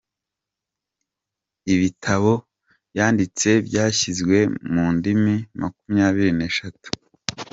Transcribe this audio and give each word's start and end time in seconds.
Ibitabo 1.73 2.33
yanditse 2.97 3.49
byashyizwe 3.67 4.37
mu 4.73 4.85
ndimi 4.95 5.35
makumyabiri 5.59 6.31
n’eshatu. 6.35 6.87